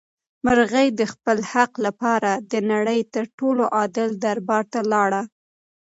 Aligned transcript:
مرغۍ 0.45 0.87
د 0.99 1.01
خپل 1.13 1.37
حق 1.51 1.71
لپاره 1.85 2.31
د 2.51 2.53
نړۍ 2.71 2.99
تر 3.13 3.25
ټولو 3.37 3.63
عادل 3.77 4.09
دربار 4.23 4.63
ته 4.73 4.79
لاړه. 4.91 5.21